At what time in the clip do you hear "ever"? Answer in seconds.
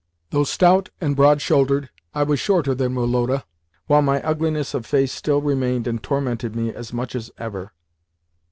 7.37-7.71